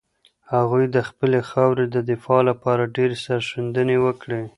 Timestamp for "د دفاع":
1.89-2.41